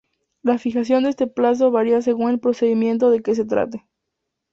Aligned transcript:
La 0.41 0.57
fijación 0.57 1.03
de 1.03 1.11
este 1.11 1.27
plazo 1.27 1.69
varía 1.69 2.01
según 2.01 2.31
el 2.31 2.39
procedimiento 2.39 3.11
de 3.11 3.21
que 3.21 3.35
se 3.35 3.45
trate. 3.45 3.85